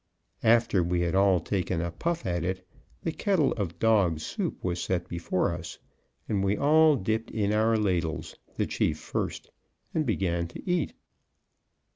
[0.41, 2.67] After we had all taken a puff at it,
[3.03, 5.77] the kettle of dog soup was set before us,
[6.27, 9.51] and we all dipped in our ladles, the chief first,
[9.93, 10.93] and began to eat.